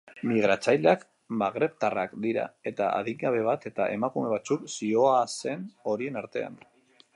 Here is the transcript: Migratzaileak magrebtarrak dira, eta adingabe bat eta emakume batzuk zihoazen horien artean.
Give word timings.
Migratzaileak 0.27 1.03
magrebtarrak 1.41 2.15
dira, 2.23 2.45
eta 2.71 2.89
adingabe 3.01 3.45
bat 3.49 3.69
eta 3.73 3.89
emakume 3.99 4.33
batzuk 4.35 4.67
zihoazen 4.79 5.71
horien 5.93 6.21
artean. 6.27 6.61